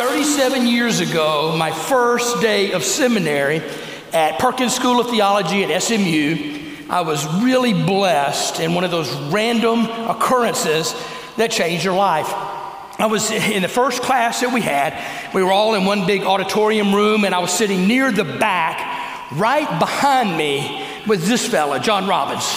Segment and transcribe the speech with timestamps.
[0.00, 3.60] 37 years ago, my first day of seminary
[4.14, 9.14] at Perkins School of Theology at SMU, I was really blessed in one of those
[9.30, 10.94] random occurrences
[11.36, 12.32] that changed your life.
[12.98, 14.96] I was in the first class that we had.
[15.34, 19.30] We were all in one big auditorium room, and I was sitting near the back.
[19.32, 22.50] Right behind me was this fella, John Robbins.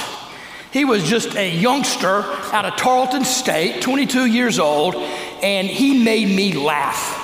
[0.72, 2.24] He was just a youngster
[2.54, 7.20] out of Tarleton State, 22 years old, and he made me laugh.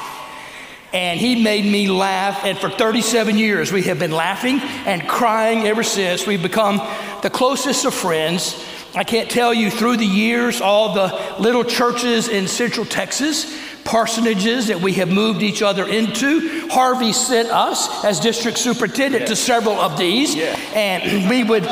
[0.91, 2.43] And he made me laugh.
[2.45, 6.25] And for 37 years, we have been laughing and crying ever since.
[6.25, 6.77] We've become
[7.21, 8.65] the closest of friends.
[8.95, 13.45] I can't tell you through the years all the little churches in Central Texas,
[13.83, 16.67] parsonages that we have moved each other into.
[16.69, 20.55] Harvey sent us as district superintendent to several of these, yeah.
[20.73, 21.63] and we would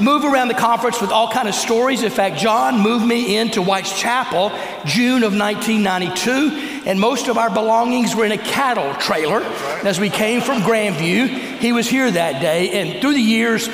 [0.00, 2.02] move around the conference with all kind of stories.
[2.02, 4.50] In fact, John moved me into White's Chapel
[4.84, 9.40] June of 1992, and most of our belongings were in a cattle trailer.
[9.40, 9.86] Right.
[9.86, 13.68] As we came from Grandview, he was here that day, and through the years,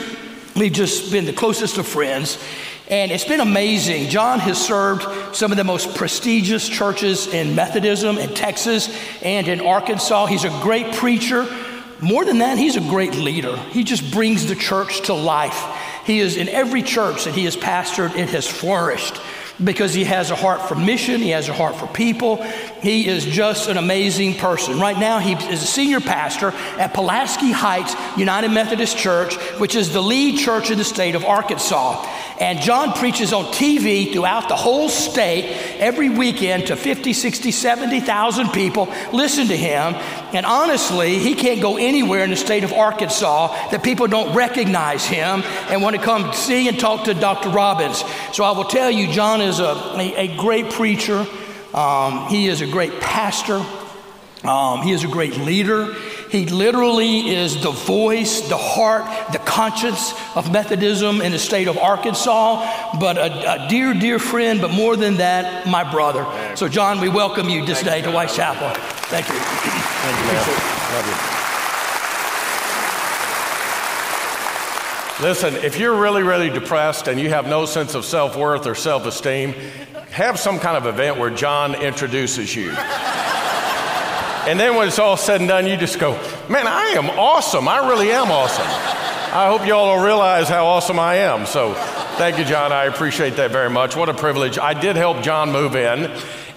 [0.54, 2.38] we've just been the closest of friends.
[2.88, 4.08] And it's been amazing.
[4.08, 8.88] John has served some of the most prestigious churches in Methodism in Texas
[9.22, 10.26] and in Arkansas.
[10.26, 11.46] He's a great preacher.
[12.00, 13.56] More than that, he's a great leader.
[13.56, 15.62] He just brings the church to life.
[16.06, 19.20] He is in every church that he has pastored, it has flourished
[19.62, 22.42] because he has a heart for mission, he has a heart for people.
[22.82, 24.78] He is just an amazing person.
[24.78, 29.92] Right now, he is a senior pastor at Pulaski Heights United Methodist Church, which is
[29.92, 32.06] the lead church in the state of Arkansas.
[32.40, 35.46] And John preaches on TV throughout the whole state
[35.80, 39.94] every weekend to 50, 60, 70,000 people listen to him.
[40.32, 45.04] And honestly, he can't go anywhere in the state of Arkansas that people don't recognize
[45.04, 47.48] him and want to come see and talk to Dr.
[47.48, 48.04] Robbins.
[48.32, 51.26] So I will tell you, John is a, a, a great preacher.
[51.72, 53.64] Um, he is a great pastor.
[54.44, 55.94] Um, he is a great leader.
[56.30, 61.78] He literally is the voice, the heart, the conscience of Methodism in the state of
[61.78, 66.26] Arkansas, but a, a dear, dear friend, but more than that, my brother.
[66.54, 68.70] So, John, we welcome you this day to White Chapel.
[69.08, 69.34] Thank you.
[69.34, 70.52] Thank you.
[70.94, 71.37] Love you.
[75.20, 78.76] Listen, if you're really, really depressed and you have no sense of self worth or
[78.76, 79.52] self esteem,
[80.10, 82.70] have some kind of event where John introduces you.
[84.48, 86.12] And then when it's all said and done, you just go,
[86.48, 87.66] man, I am awesome.
[87.66, 88.64] I really am awesome.
[88.64, 91.46] I hope you all will realize how awesome I am.
[91.46, 91.74] So
[92.16, 92.72] thank you, John.
[92.72, 93.96] I appreciate that very much.
[93.96, 94.56] What a privilege.
[94.56, 96.10] I did help John move in,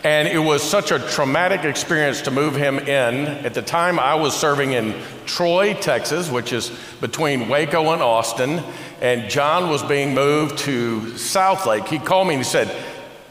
[0.04, 3.28] and it was such a traumatic experience to move him in.
[3.46, 4.96] At the time, I was serving in
[5.26, 8.64] Troy, Texas, which is between Waco and Austin,
[9.02, 11.88] and John was being moved to Southlake.
[11.88, 12.68] He called me and he said,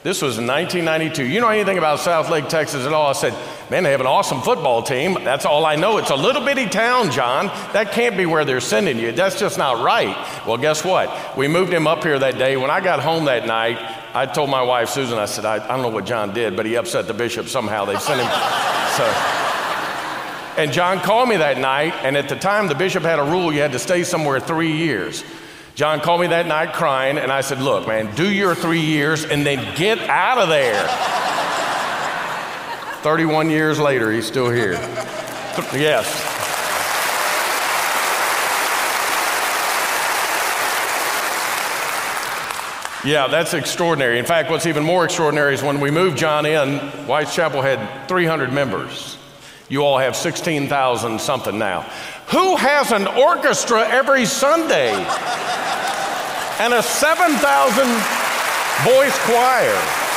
[0.02, 1.26] this was in 1992.
[1.26, 3.10] You know anything about Southlake, Texas at all?
[3.10, 3.34] I said,
[3.70, 5.14] Man, they have an awesome football team.
[5.22, 5.98] That's all I know.
[5.98, 7.46] It's a little bitty town, John.
[7.72, 9.12] That can't be where they're sending you.
[9.12, 10.16] That's just not right.
[10.46, 11.36] Well, guess what?
[11.36, 12.56] We moved him up here that day.
[12.56, 13.78] When I got home that night,
[14.12, 16.66] I told my wife, Susan, I said, I, I don't know what John did, but
[16.66, 17.84] he upset the bishop somehow.
[17.84, 18.26] They sent him.
[18.96, 19.04] so.
[20.60, 23.52] And John called me that night, and at the time, the bishop had a rule
[23.52, 25.24] you had to stay somewhere three years.
[25.74, 29.24] John called me that night crying, and I said, Look, man, do your three years
[29.24, 30.86] and then get out of there.
[33.02, 34.72] 31 years later, he's still here.
[35.72, 36.39] yes.
[43.04, 44.18] Yeah, that's extraordinary.
[44.18, 48.08] In fact, what's even more extraordinary is when we moved John in, White's Chapel had
[48.08, 49.16] 300 members.
[49.68, 51.82] You all have 16,000 something now.
[52.28, 54.92] Who has an orchestra every Sunday?
[56.60, 57.86] and a 7,000
[58.84, 60.09] voice choir?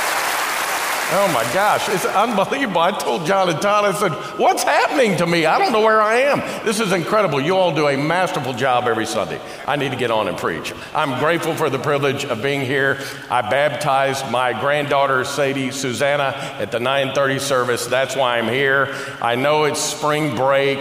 [1.12, 2.82] Oh my gosh, it's unbelievable.
[2.82, 5.46] I told John and Todd, I said, What's happening to me?
[5.46, 6.40] I don't know where I am.
[6.66, 7.40] This is incredible.
[7.40, 9.40] You all do a masterful job every Sunday.
[9.68, 10.74] I need to get on and preach.
[10.96, 13.00] I'm grateful for the privilege of being here.
[13.30, 17.86] I baptized my granddaughter, Sadie Susanna, at the 930 service.
[17.86, 18.96] That's why I'm here.
[19.22, 20.80] I know it's spring break.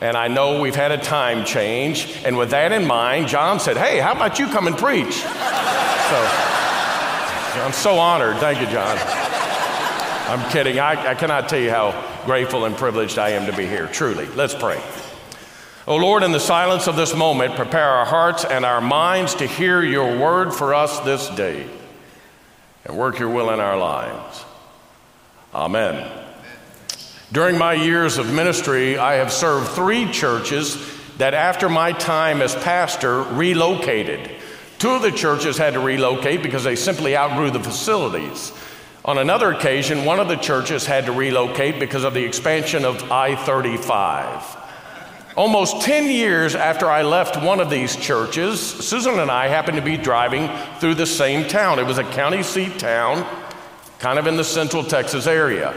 [0.00, 2.12] And I know we've had a time change.
[2.24, 5.14] And with that in mind, John said, Hey, how about you come and preach?
[5.14, 5.30] So
[7.62, 8.36] I'm so honored.
[8.36, 9.23] Thank you, John.
[10.26, 10.78] I'm kidding.
[10.78, 14.26] I, I cannot tell you how grateful and privileged I am to be here, truly.
[14.28, 14.82] Let's pray.
[15.86, 19.46] Oh Lord, in the silence of this moment, prepare our hearts and our minds to
[19.46, 21.68] hear your word for us this day
[22.86, 24.44] and work your will in our lives.
[25.54, 26.10] Amen.
[27.30, 32.54] During my years of ministry, I have served three churches that, after my time as
[32.54, 34.30] pastor, relocated.
[34.78, 38.52] Two of the churches had to relocate because they simply outgrew the facilities.
[39.04, 43.12] On another occasion, one of the churches had to relocate because of the expansion of
[43.12, 44.56] I 35.
[45.36, 49.82] Almost 10 years after I left one of these churches, Susan and I happened to
[49.82, 50.48] be driving
[50.78, 51.78] through the same town.
[51.78, 53.26] It was a county seat town,
[53.98, 55.74] kind of in the central Texas area,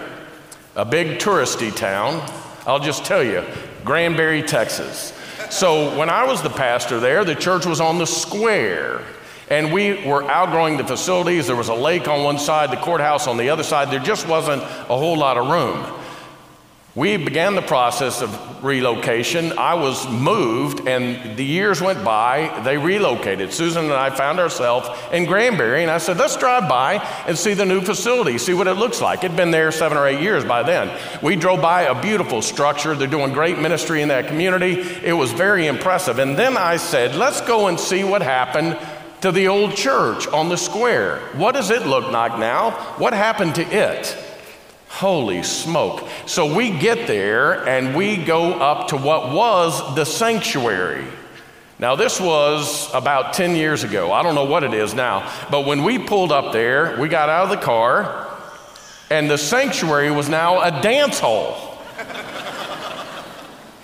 [0.78, 2.26] a big touristy town.
[2.66, 3.44] I'll just tell you,
[3.84, 5.12] Granbury, Texas.
[5.50, 9.02] So when I was the pastor there, the church was on the square.
[9.50, 11.48] And we were outgrowing the facilities.
[11.48, 13.92] There was a lake on one side, the courthouse on the other side.
[13.92, 15.98] There just wasn't a whole lot of room.
[16.98, 19.56] We began the process of relocation.
[19.56, 22.62] I was moved, and the years went by.
[22.64, 23.54] They relocated.
[23.54, 26.96] Susan and I found ourselves in Granbury, and I said, Let's drive by
[27.28, 29.24] and see the new facility, see what it looks like.
[29.24, 31.00] It'd been there seven or eight years by then.
[31.22, 32.96] We drove by a beautiful structure.
[32.96, 34.80] They're doing great ministry in that community.
[35.04, 36.18] It was very impressive.
[36.18, 38.76] And then I said, Let's go and see what happened
[39.22, 41.20] to the old church on the square.
[41.34, 42.72] What does it look like now?
[42.98, 44.16] What happened to it?
[44.90, 46.08] Holy smoke.
[46.26, 51.06] So we get there and we go up to what was the sanctuary.
[51.80, 54.12] Now, this was about 10 years ago.
[54.12, 55.32] I don't know what it is now.
[55.52, 58.28] But when we pulled up there, we got out of the car,
[59.12, 61.67] and the sanctuary was now a dance hall.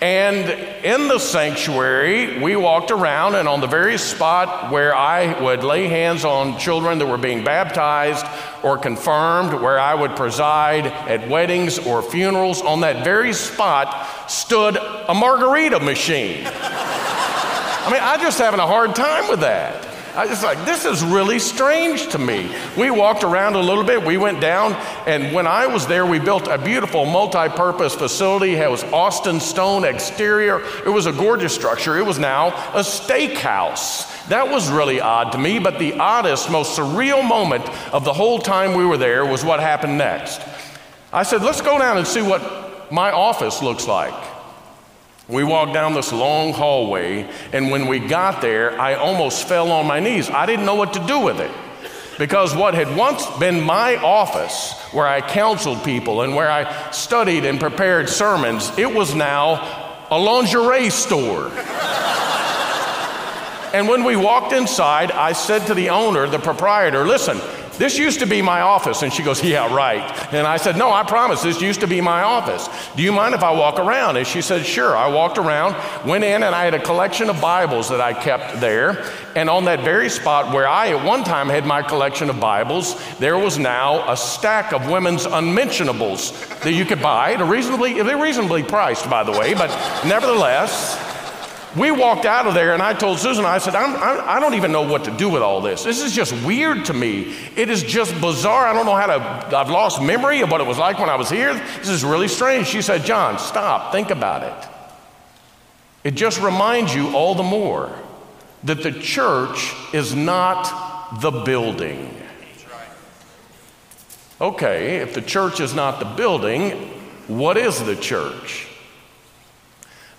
[0.04, 0.50] And
[0.84, 5.88] in the sanctuary, we walked around, and on the very spot where I would lay
[5.88, 8.26] hands on children that were being baptized
[8.62, 14.76] or confirmed, where I would preside at weddings or funerals, on that very spot stood
[14.76, 16.46] a margarita machine.
[16.46, 19.93] I mean, I'm just having a hard time with that.
[20.14, 22.54] I was like, this is really strange to me.
[22.78, 24.04] We walked around a little bit.
[24.04, 24.74] We went down,
[25.06, 28.54] and when I was there, we built a beautiful multi purpose facility.
[28.54, 30.60] It was Austin stone exterior.
[30.86, 31.98] It was a gorgeous structure.
[31.98, 34.28] It was now a steakhouse.
[34.28, 38.38] That was really odd to me, but the oddest, most surreal moment of the whole
[38.38, 40.40] time we were there was what happened next.
[41.12, 44.14] I said, let's go down and see what my office looks like.
[45.28, 49.86] We walked down this long hallway, and when we got there, I almost fell on
[49.86, 50.28] my knees.
[50.28, 51.50] I didn't know what to do with it.
[52.18, 57.44] Because what had once been my office, where I counseled people and where I studied
[57.44, 61.46] and prepared sermons, it was now a lingerie store.
[63.72, 67.40] and when we walked inside, I said to the owner, the proprietor, listen,
[67.78, 69.02] this used to be my office.
[69.02, 70.02] And she goes, Yeah, right.
[70.32, 72.68] And I said, No, I promise, this used to be my office.
[72.96, 74.16] Do you mind if I walk around?
[74.16, 74.96] And she said, Sure.
[74.96, 75.76] I walked around,
[76.06, 79.04] went in, and I had a collection of Bibles that I kept there.
[79.34, 82.96] And on that very spot where I at one time had my collection of Bibles,
[83.18, 87.36] there was now a stack of women's unmentionables that you could buy.
[87.36, 89.70] They're reasonably, they're reasonably priced, by the way, but
[90.04, 91.13] nevertheless,
[91.76, 94.46] we walked out of there, and I told Susan, I said, I'm, I'm, I do
[94.46, 95.82] not even know what to do with all this.
[95.82, 97.34] This is just weird to me.
[97.56, 98.66] It is just bizarre.
[98.66, 101.16] I don't know how to, I've lost memory of what it was like when I
[101.16, 101.54] was here.
[101.78, 102.68] This is really strange.
[102.68, 104.68] She said, John, stop, think about it.
[106.04, 107.98] It just reminds you all the more
[108.64, 112.14] that the church is not the building.
[114.40, 116.72] Okay, if the church is not the building,
[117.26, 118.68] what is the church?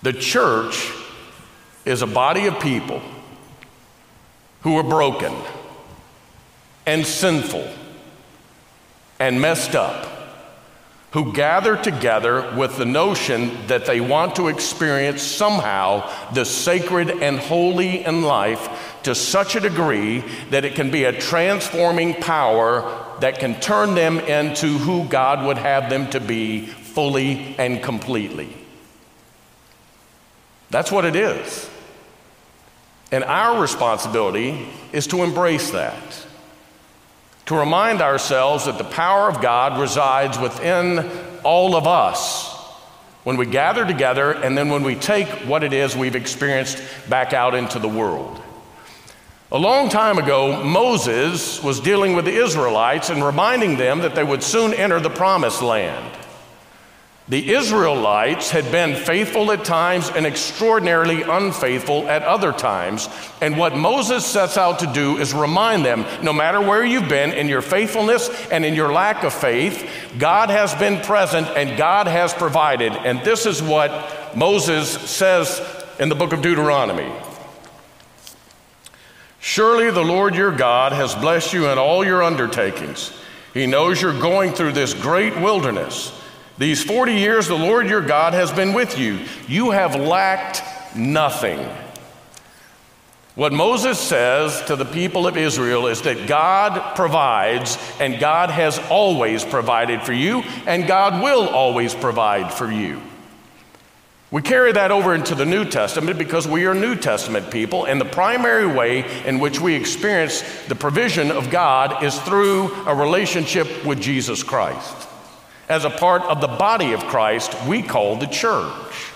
[0.02, 0.92] The church
[1.86, 3.00] is a body of people
[4.62, 5.32] who are broken
[6.84, 7.66] and sinful
[9.20, 10.12] and messed up,
[11.12, 17.38] who gather together with the notion that they want to experience somehow the sacred and
[17.38, 22.82] holy in life to such a degree that it can be a transforming power
[23.20, 28.52] that can turn them into who God would have them to be fully and completely.
[30.70, 31.70] That's what it is.
[33.12, 36.26] And our responsibility is to embrace that,
[37.46, 41.08] to remind ourselves that the power of God resides within
[41.44, 42.54] all of us
[43.22, 47.32] when we gather together and then when we take what it is we've experienced back
[47.32, 48.40] out into the world.
[49.52, 54.24] A long time ago, Moses was dealing with the Israelites and reminding them that they
[54.24, 56.16] would soon enter the promised land.
[57.28, 63.08] The Israelites had been faithful at times and extraordinarily unfaithful at other times.
[63.40, 67.32] And what Moses sets out to do is remind them no matter where you've been
[67.32, 69.90] in your faithfulness and in your lack of faith,
[70.20, 72.92] God has been present and God has provided.
[72.92, 75.60] And this is what Moses says
[75.98, 77.10] in the book of Deuteronomy.
[79.40, 83.12] Surely the Lord your God has blessed you in all your undertakings.
[83.52, 86.12] He knows you're going through this great wilderness.
[86.58, 89.20] These 40 years, the Lord your God has been with you.
[89.46, 90.62] You have lacked
[90.96, 91.68] nothing.
[93.34, 98.78] What Moses says to the people of Israel is that God provides, and God has
[98.88, 103.02] always provided for you, and God will always provide for you.
[104.30, 108.00] We carry that over into the New Testament because we are New Testament people, and
[108.00, 113.84] the primary way in which we experience the provision of God is through a relationship
[113.84, 115.08] with Jesus Christ.
[115.68, 119.12] As a part of the body of Christ, we call the church.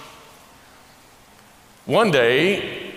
[1.87, 2.92] One day,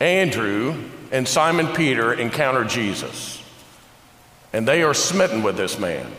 [0.00, 3.42] Andrew and Simon Peter encounter Jesus,
[4.52, 6.10] and they are smitten with this man.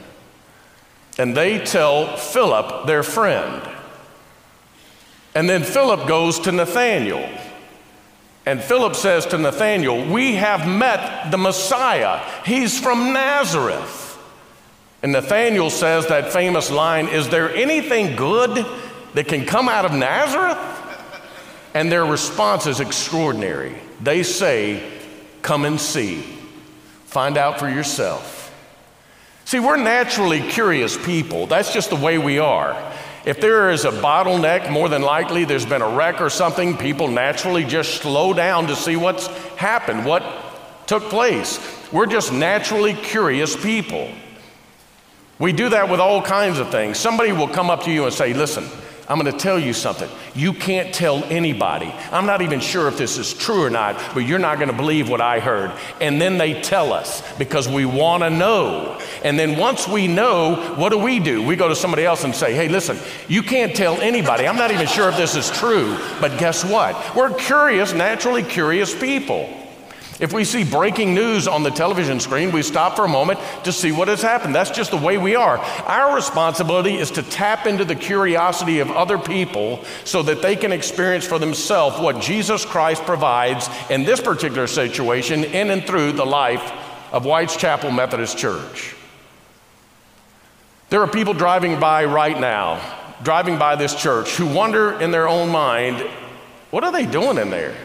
[1.18, 3.62] And they tell Philip, their friend.
[5.36, 7.30] And then Philip goes to Nathanael.
[8.46, 12.26] And Philip says to Nathanael, We have met the Messiah.
[12.46, 14.09] He's from Nazareth.
[15.02, 18.66] And Nathanael says that famous line Is there anything good
[19.14, 20.58] that can come out of Nazareth?
[21.74, 23.78] And their response is extraordinary.
[24.02, 24.92] They say,
[25.42, 26.22] Come and see,
[27.06, 28.38] find out for yourself.
[29.46, 31.48] See, we're naturally curious people.
[31.48, 32.94] That's just the way we are.
[33.26, 37.08] If there is a bottleneck, more than likely there's been a wreck or something, people
[37.08, 40.24] naturally just slow down to see what's happened, what
[40.88, 41.60] took place.
[41.92, 44.10] We're just naturally curious people.
[45.40, 46.98] We do that with all kinds of things.
[46.98, 48.66] Somebody will come up to you and say, Listen,
[49.10, 50.08] I'm going to tell you something.
[50.36, 51.92] You can't tell anybody.
[52.12, 54.76] I'm not even sure if this is true or not, but you're not going to
[54.76, 55.72] believe what I heard.
[56.00, 59.02] And then they tell us because we want to know.
[59.24, 61.42] And then once we know, what do we do?
[61.42, 64.46] We go to somebody else and say, hey, listen, you can't tell anybody.
[64.48, 67.16] I'm not even sure if this is true, but guess what?
[67.16, 69.59] We're curious, naturally curious people.
[70.20, 73.72] If we see breaking news on the television screen, we stop for a moment to
[73.72, 74.54] see what has happened.
[74.54, 75.58] That's just the way we are.
[75.58, 80.74] Our responsibility is to tap into the curiosity of other people so that they can
[80.74, 86.26] experience for themselves what Jesus Christ provides in this particular situation in and through the
[86.26, 86.70] life
[87.14, 88.96] of White's Chapel Methodist Church.
[90.90, 92.82] There are people driving by right now,
[93.24, 96.00] driving by this church, who wonder in their own mind,
[96.72, 97.76] what are they doing in there?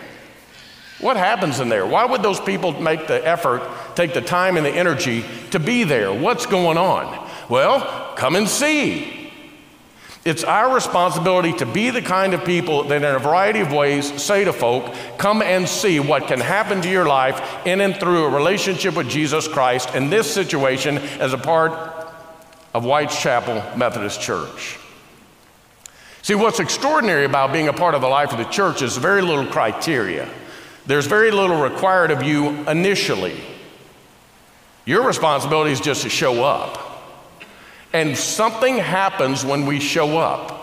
[1.05, 1.85] What happens in there?
[1.85, 3.61] Why would those people make the effort,
[3.95, 6.11] take the time and the energy to be there?
[6.11, 7.29] What's going on?
[7.51, 9.31] Well, come and see.
[10.25, 14.11] It's our responsibility to be the kind of people that, in a variety of ways,
[14.23, 18.25] say to folk, come and see what can happen to your life in and through
[18.25, 21.73] a relationship with Jesus Christ in this situation as a part
[22.73, 24.79] of Whitechapel Methodist Church.
[26.23, 29.21] See, what's extraordinary about being a part of the life of the church is very
[29.21, 30.31] little criteria.
[30.87, 33.41] There's very little required of you initially.
[34.85, 36.81] Your responsibility is just to show up.
[37.93, 40.61] And something happens when we show up.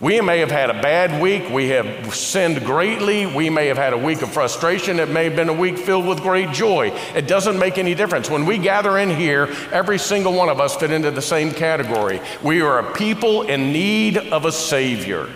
[0.00, 1.50] We may have had a bad week.
[1.50, 3.26] We have sinned greatly.
[3.26, 5.00] We may have had a week of frustration.
[5.00, 6.90] It may have been a week filled with great joy.
[7.16, 8.30] It doesn't make any difference.
[8.30, 12.20] When we gather in here, every single one of us fit into the same category.
[12.44, 15.28] We are a people in need of a Savior.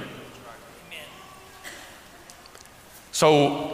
[3.10, 3.71] So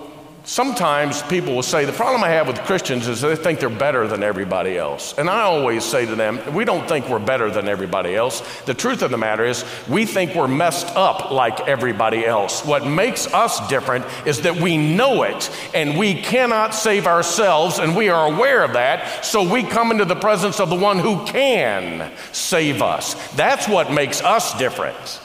[0.48, 4.08] Sometimes people will say, the problem I have with Christians is they think they're better
[4.08, 5.12] than everybody else.
[5.18, 8.40] And I always say to them, we don't think we're better than everybody else.
[8.62, 12.64] The truth of the matter is, we think we're messed up like everybody else.
[12.64, 17.94] What makes us different is that we know it and we cannot save ourselves, and
[17.94, 19.26] we are aware of that.
[19.26, 23.16] So we come into the presence of the one who can save us.
[23.32, 25.20] That's what makes us different.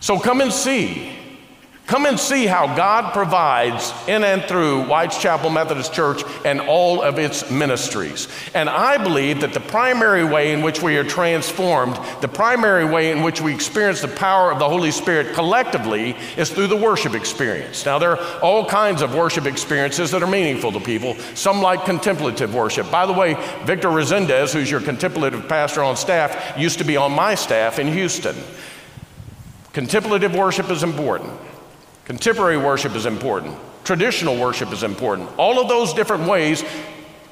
[0.00, 1.16] So come and see.
[1.90, 7.18] Come and see how God provides in and through Whitechapel Methodist Church and all of
[7.18, 8.28] its ministries.
[8.54, 13.10] And I believe that the primary way in which we are transformed, the primary way
[13.10, 17.14] in which we experience the power of the Holy Spirit collectively, is through the worship
[17.14, 17.84] experience.
[17.84, 21.16] Now, there are all kinds of worship experiences that are meaningful to people.
[21.34, 22.88] Some like contemplative worship.
[22.92, 27.10] By the way, Victor Resendez, who's your contemplative pastor on staff, used to be on
[27.10, 28.36] my staff in Houston.
[29.72, 31.32] Contemplative worship is important.
[32.04, 33.56] Contemporary worship is important.
[33.84, 35.30] Traditional worship is important.
[35.36, 36.64] All of those different ways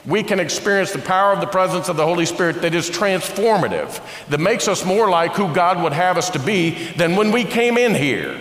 [0.07, 4.01] we can experience the power of the presence of the Holy Spirit that is transformative,
[4.29, 7.45] that makes us more like who God would have us to be than when we
[7.45, 8.41] came in here.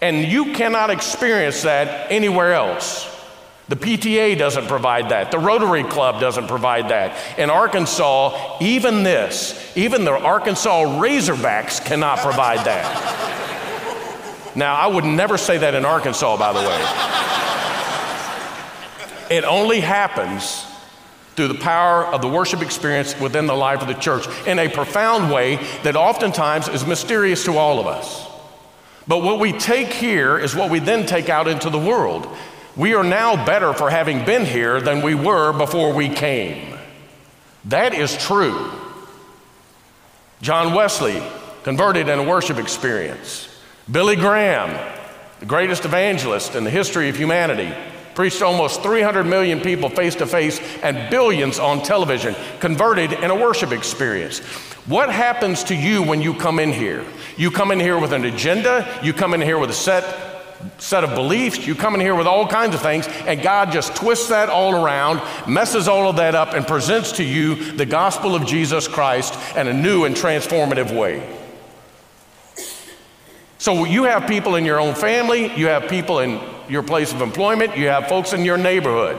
[0.00, 3.12] And you cannot experience that anywhere else.
[3.68, 5.32] The PTA doesn't provide that.
[5.32, 7.16] The Rotary Club doesn't provide that.
[7.36, 13.45] In Arkansas, even this, even the Arkansas Razorbacks cannot provide that.
[14.56, 16.60] Now, I would never say that in Arkansas, by the
[19.30, 19.36] way.
[19.36, 20.64] it only happens
[21.34, 24.70] through the power of the worship experience within the life of the church in a
[24.70, 28.26] profound way that oftentimes is mysterious to all of us.
[29.06, 32.26] But what we take here is what we then take out into the world.
[32.74, 36.78] We are now better for having been here than we were before we came.
[37.66, 38.70] That is true.
[40.40, 41.22] John Wesley,
[41.62, 43.48] converted in a worship experience.
[43.88, 44.76] Billy Graham,
[45.38, 47.72] the greatest evangelist in the history of humanity,
[48.16, 53.30] preached to almost 300 million people face to face and billions on television, converted in
[53.30, 54.40] a worship experience.
[54.86, 57.04] What happens to you when you come in here?
[57.36, 60.22] You come in here with an agenda, you come in here with a set
[60.78, 63.94] set of beliefs, you come in here with all kinds of things, and God just
[63.94, 68.34] twists that all around, messes all of that up, and presents to you the gospel
[68.34, 71.35] of Jesus Christ in a new and transformative way.
[73.66, 77.20] So you have people in your own family, you have people in your place of
[77.20, 79.16] employment, you have folks in your neighborhood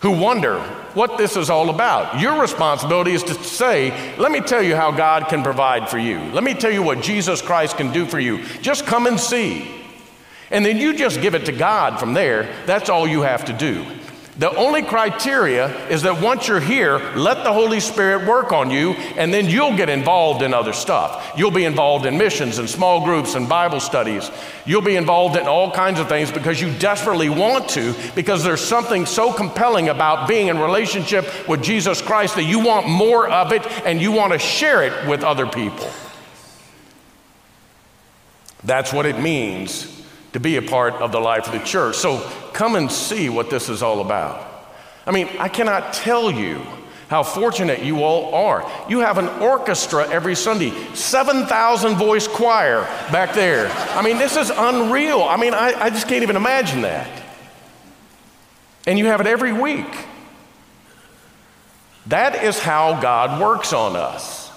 [0.00, 0.58] who wonder
[0.94, 2.18] what this is all about.
[2.18, 6.18] Your responsibility is to say, Let me tell you how God can provide for you.
[6.32, 8.42] Let me tell you what Jesus Christ can do for you.
[8.62, 9.70] Just come and see.
[10.50, 12.50] And then you just give it to God from there.
[12.64, 13.84] That's all you have to do.
[14.40, 18.92] The only criteria is that once you're here, let the Holy Spirit work on you,
[19.18, 21.34] and then you'll get involved in other stuff.
[21.36, 24.30] You'll be involved in missions and small groups and Bible studies.
[24.64, 28.62] You'll be involved in all kinds of things because you desperately want to, because there's
[28.62, 33.52] something so compelling about being in relationship with Jesus Christ that you want more of
[33.52, 35.90] it and you want to share it with other people.
[38.64, 39.99] That's what it means
[40.32, 41.96] to be a part of the life of the church.
[41.96, 42.20] So
[42.52, 44.46] come and see what this is all about.
[45.06, 46.62] I mean, I cannot tell you
[47.08, 48.70] how fortunate you all are.
[48.88, 53.66] You have an orchestra every Sunday, 7,000 voice choir back there.
[53.96, 55.22] I mean, this is unreal.
[55.22, 57.08] I mean, I, I just can't even imagine that.
[58.86, 59.92] And you have it every week.
[62.06, 64.49] That is how God works on us.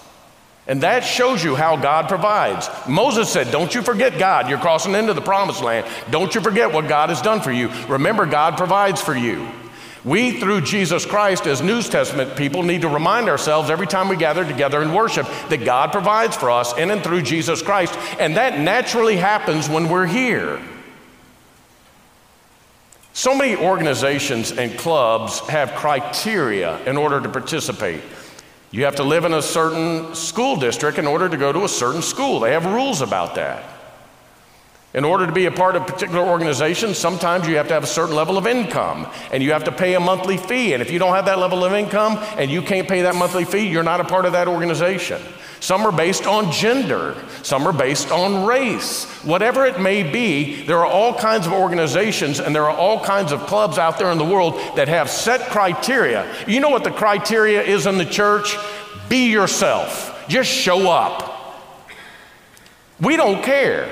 [0.65, 2.69] And that shows you how God provides.
[2.87, 4.49] Moses said, Don't you forget God.
[4.49, 5.85] You're crossing into the promised land.
[6.09, 7.69] Don't you forget what God has done for you.
[7.87, 9.47] Remember, God provides for you.
[10.05, 14.17] We, through Jesus Christ, as New Testament people, need to remind ourselves every time we
[14.17, 17.97] gather together and worship that God provides for us in and through Jesus Christ.
[18.19, 20.61] And that naturally happens when we're here.
[23.13, 28.01] So many organizations and clubs have criteria in order to participate.
[28.73, 31.69] You have to live in a certain school district in order to go to a
[31.69, 32.39] certain school.
[32.39, 33.63] They have rules about that.
[34.95, 37.83] In order to be a part of a particular organization, sometimes you have to have
[37.83, 40.73] a certain level of income and you have to pay a monthly fee.
[40.73, 43.45] And if you don't have that level of income and you can't pay that monthly
[43.45, 45.21] fee, you're not a part of that organization.
[45.63, 49.05] Some are based on gender, some are based on race.
[49.23, 53.31] Whatever it may be, there are all kinds of organizations and there are all kinds
[53.31, 56.29] of clubs out there in the world that have set criteria.
[56.47, 58.57] You know what the criteria is in the church?
[59.07, 61.55] Be yourself, just show up.
[62.99, 63.87] We don't care.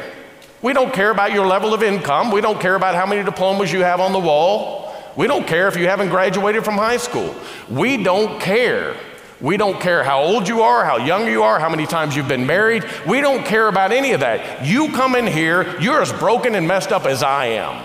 [0.61, 2.31] We don't care about your level of income.
[2.31, 4.93] We don't care about how many diplomas you have on the wall.
[5.15, 7.33] We don't care if you haven't graduated from high school.
[7.69, 8.97] We don't care.
[9.41, 12.27] We don't care how old you are, how young you are, how many times you've
[12.27, 12.85] been married.
[13.07, 14.65] We don't care about any of that.
[14.65, 17.83] You come in here, you're as broken and messed up as I am.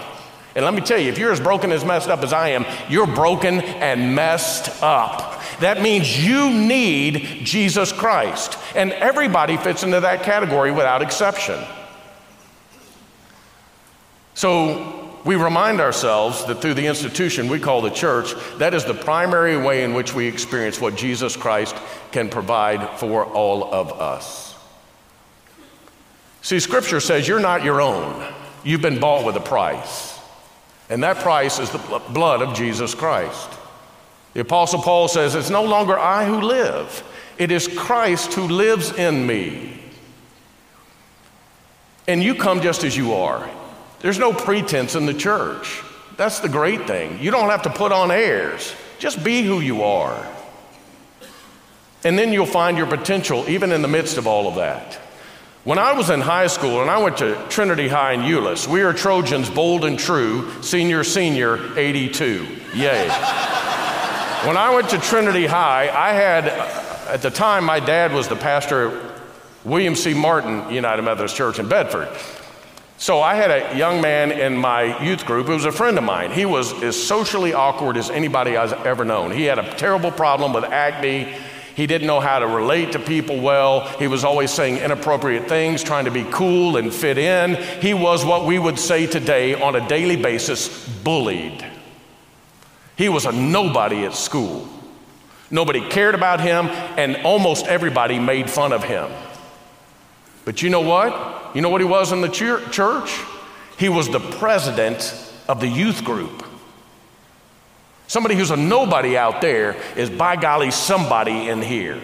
[0.55, 2.64] And let me tell you, if you're as broken as messed up as I am,
[2.88, 5.42] you're broken and messed up.
[5.61, 8.59] That means you need Jesus Christ.
[8.75, 11.62] And everybody fits into that category without exception.
[14.35, 18.95] So we remind ourselves that through the institution we call the church, that is the
[18.95, 21.77] primary way in which we experience what Jesus Christ
[22.12, 24.55] can provide for all of us.
[26.43, 28.25] See, Scripture says you're not your own,
[28.62, 30.17] you've been bought with a price.
[30.89, 33.51] And that price is the blood of Jesus Christ.
[34.35, 37.03] The Apostle Paul says, It's no longer I who live,
[37.37, 39.83] it is Christ who lives in me.
[42.07, 43.51] And you come just as you are.
[44.00, 45.82] There's no pretense in the church.
[46.16, 47.18] That's the great thing.
[47.20, 50.26] You don't have to put on airs, just be who you are.
[52.04, 54.94] And then you'll find your potential even in the midst of all of that.
[55.64, 58.82] When I was in high school and I went to Trinity High in Euless, we
[58.82, 62.46] are Trojans bold and true, senior, senior, 82.
[62.74, 63.09] Yay.
[64.46, 66.46] when I went to Trinity High, I had,
[67.09, 69.20] at the time, my dad was the pastor at
[69.64, 70.14] William C.
[70.14, 72.09] Martin United Methodist Church in Bedford.
[72.98, 76.04] So I had a young man in my youth group who was a friend of
[76.04, 76.30] mine.
[76.30, 79.32] He was as socially awkward as anybody I've ever known.
[79.32, 81.37] He had a terrible problem with acne.
[81.74, 83.87] He didn't know how to relate to people well.
[83.98, 87.56] He was always saying inappropriate things, trying to be cool and fit in.
[87.82, 91.62] He was what we would say today on a daily basis bullied.
[92.96, 94.66] He was a nobody at school.
[95.50, 99.11] Nobody cared about him, and almost everybody made fun of him.
[100.46, 101.54] But you know what?
[101.56, 103.20] You know what he was in the church?
[103.78, 105.12] He was the president
[105.48, 106.46] of the youth group.
[108.06, 112.00] Somebody who's a nobody out there is, by golly, somebody in here.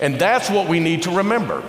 [0.00, 1.64] And that's what we need to remember.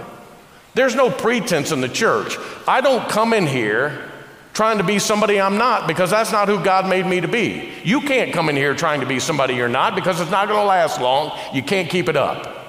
[0.75, 2.38] There's no pretense in the church.
[2.67, 4.12] I don't come in here
[4.53, 7.71] trying to be somebody I'm not because that's not who God made me to be.
[7.84, 10.60] You can't come in here trying to be somebody you're not because it's not going
[10.60, 11.36] to last long.
[11.51, 12.62] You can't keep it up.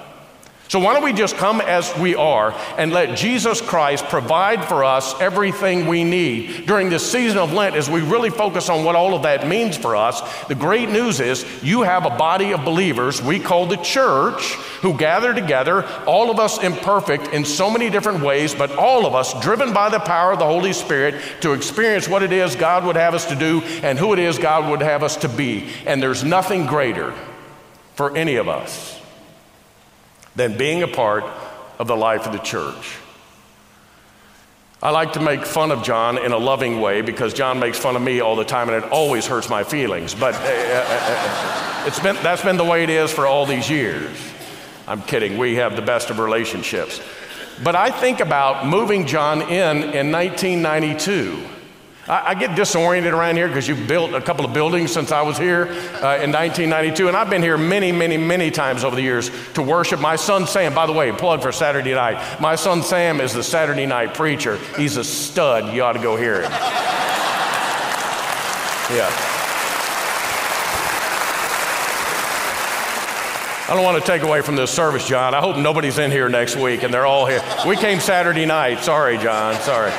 [0.67, 4.83] So, why don't we just come as we are and let Jesus Christ provide for
[4.83, 8.95] us everything we need during this season of Lent as we really focus on what
[8.95, 10.21] all of that means for us?
[10.45, 14.97] The great news is you have a body of believers we call the church who
[14.97, 19.39] gather together, all of us imperfect in so many different ways, but all of us
[19.41, 22.95] driven by the power of the Holy Spirit to experience what it is God would
[22.95, 25.69] have us to do and who it is God would have us to be.
[25.85, 27.13] And there's nothing greater
[27.93, 28.99] for any of us
[30.35, 31.23] than being a part
[31.79, 32.97] of the life of the church.
[34.83, 37.95] I like to make fun of John in a loving way because John makes fun
[37.95, 40.13] of me all the time and it always hurts my feelings.
[40.13, 43.69] But uh, uh, uh, it's been, that's been the way it is for all these
[43.69, 44.15] years.
[44.87, 47.01] I'm kidding, we have the best of relationships.
[47.63, 51.54] But I think about moving John in in 1992.
[52.07, 55.21] I, I get disoriented around here because you've built a couple of buildings since I
[55.23, 59.01] was here uh, in 1992, and I've been here many, many, many times over the
[59.01, 59.99] years to worship.
[59.99, 62.39] My son Sam, by the way, plug for Saturday night.
[62.39, 64.57] My son Sam is the Saturday night preacher.
[64.77, 65.73] He's a stud.
[65.73, 66.51] You ought to go hear him.
[68.91, 69.09] Yeah.
[73.67, 75.33] I don't want to take away from this service, John.
[75.33, 77.41] I hope nobody's in here next week and they're all here.
[77.65, 78.83] We came Saturday night.
[78.83, 79.59] Sorry, John.
[79.61, 79.91] Sorry.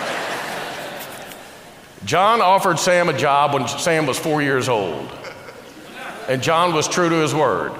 [2.04, 5.08] John offered Sam a job when Sam was four years old.
[6.28, 7.72] And John was true to his word.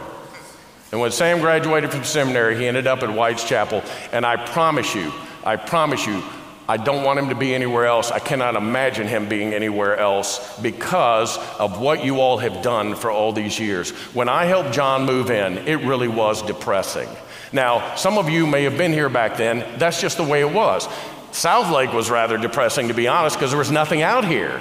[0.92, 3.82] And when Sam graduated from seminary, he ended up at White's Chapel.
[4.12, 5.12] And I promise you,
[5.44, 6.22] I promise you,
[6.68, 8.10] I don't want him to be anywhere else.
[8.10, 13.10] I cannot imagine him being anywhere else because of what you all have done for
[13.10, 13.90] all these years.
[14.14, 17.08] When I helped John move in, it really was depressing.
[17.52, 19.78] Now, some of you may have been here back then.
[19.78, 20.88] That's just the way it was.
[21.36, 24.58] South Lake was rather depressing, to be honest, because there was nothing out here.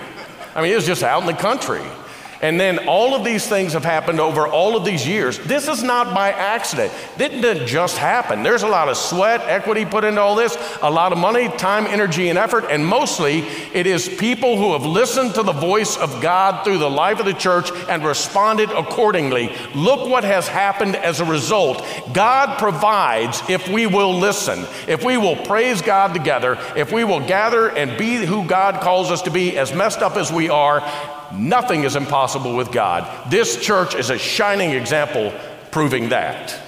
[0.53, 1.81] I mean, it was just out in the country.
[2.45, 5.39] And then all of these things have happened over all of these years.
[5.39, 6.93] This is not by accident.
[7.17, 8.43] It didn't just happen.
[8.43, 11.88] There's a lot of sweat, equity put into all this, a lot of money, time,
[11.88, 12.65] energy, and effort.
[12.69, 13.39] And mostly
[13.73, 17.25] it is people who have listened to the voice of God through the life of
[17.25, 19.51] the church and responded accordingly.
[19.73, 21.84] Look what has happened as a result.
[22.13, 27.21] God provides if we will listen, if we will praise God together, if we will
[27.21, 30.81] gather and be who God calls us to be, as messed up as we are
[31.33, 33.31] Nothing is impossible with God.
[33.31, 35.33] This church is a shining example
[35.71, 36.61] proving that.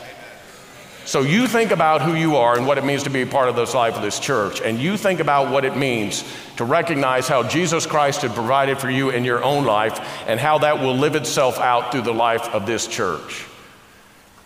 [1.06, 3.56] So you think about who you are and what it means to be part of
[3.56, 6.26] this life of this church, and you think about what it means
[6.58, 10.58] to recognize how Jesus Christ had provided for you in your own life and how
[10.58, 13.46] that will live itself out through the life of this church.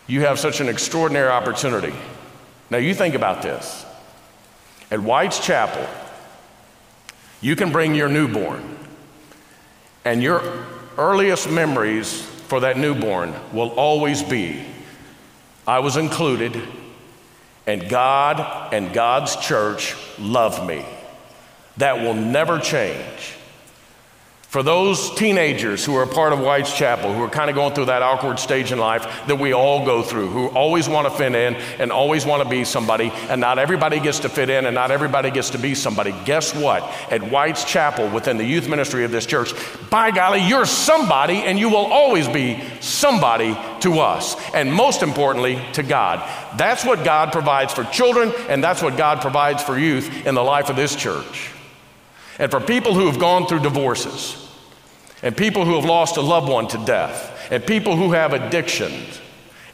[0.06, 1.96] You have such an extraordinary opportunity.
[2.70, 3.84] Now you think about this.
[4.92, 5.88] At White's Chapel,
[7.42, 8.78] you can bring your newborn.
[10.04, 10.42] And your
[10.98, 14.66] earliest memories for that newborn will always be
[15.68, 16.60] I was included,
[17.68, 20.84] and God and God's church love me.
[21.78, 23.36] That will never change.
[24.52, 27.74] For those teenagers who are a part of White's Chapel, who are kind of going
[27.74, 31.18] through that awkward stage in life that we all go through, who always want to
[31.18, 34.66] fit in and always want to be somebody, and not everybody gets to fit in
[34.66, 36.84] and not everybody gets to be somebody, guess what?
[37.10, 39.54] At White's Chapel, within the youth ministry of this church,
[39.90, 44.36] by golly, you're somebody and you will always be somebody to us.
[44.54, 46.30] And most importantly, to God.
[46.58, 50.44] That's what God provides for children, and that's what God provides for youth in the
[50.44, 51.52] life of this church.
[52.38, 54.41] And for people who have gone through divorces,
[55.22, 59.20] and people who have lost a loved one to death, and people who have addictions,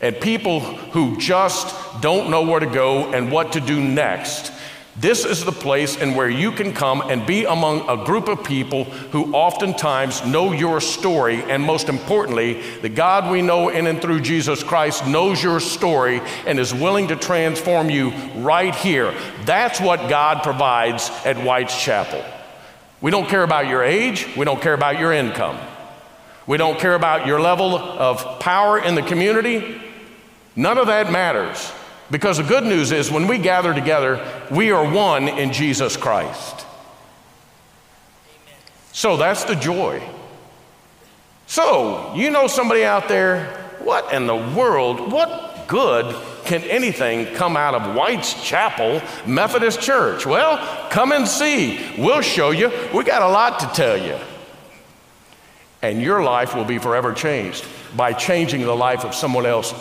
[0.02, 4.52] and people who just don't know where to go and what to do next.
[5.00, 8.44] This is the place and where you can come and be among a group of
[8.44, 14.02] people who oftentimes know your story, and most importantly, the God we know in and
[14.02, 19.14] through Jesus Christ knows your story and is willing to transform you right here.
[19.46, 22.26] That's what God provides at White's Chapel.
[23.02, 24.28] We don't care about your age.
[24.36, 25.58] We don't care about your income.
[26.48, 29.82] We don't care about your level of power in the community.
[30.56, 31.72] None of that matters.
[32.10, 36.66] Because the good news is when we gather together, we are one in Jesus Christ.
[38.94, 40.02] So that's the joy.
[41.46, 43.46] So, you know somebody out there,
[43.80, 46.16] what in the world, what good
[46.48, 50.26] can anything come out of White's Chapel Methodist Church?
[50.26, 50.58] Well,
[50.90, 51.78] come and see.
[51.98, 52.72] We'll show you.
[52.94, 54.18] We got a lot to tell you.
[55.82, 59.74] And your life will be forever changed by changing the life of someone else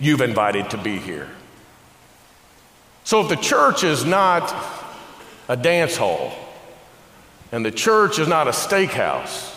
[0.00, 1.28] you've invited to be here.
[3.04, 4.52] So if the church is not
[5.48, 6.32] a dance hall,
[7.52, 9.54] and the church is not a steakhouse,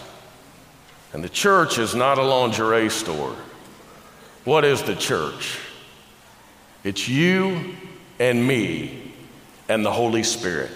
[1.13, 3.35] and the church is not a lingerie store,
[4.45, 5.57] what is the church?
[6.83, 7.75] It's you
[8.19, 9.13] and me
[9.69, 10.75] and the Holy Spirit.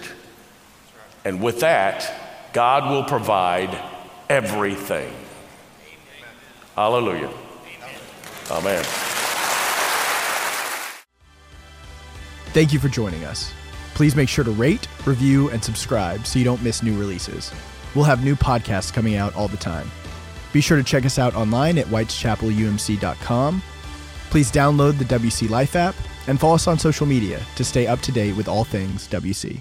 [1.24, 3.76] And with that, God will provide
[4.28, 5.12] everything.
[6.74, 7.30] Hallelujah.
[8.50, 8.84] Amen.
[12.52, 13.52] Thank you for joining us.
[13.94, 17.50] Please make sure to rate, review, and subscribe so you don't miss new releases.
[17.94, 19.90] We'll have new podcasts coming out all the time.
[20.52, 23.62] Be sure to check us out online at whiteschapelumc.com.
[24.30, 25.94] Please download the WC Life app
[26.26, 29.60] and follow us on social media to stay up to date with all things WC.